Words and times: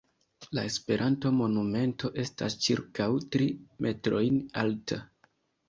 La 0.57 0.61
Esperanto 0.69 1.31
monumento 1.41 2.11
estas 2.25 2.57
ĉirkaŭ 2.65 3.09
tri 3.37 3.53
metrojn 3.89 4.43
alta. 4.67 5.03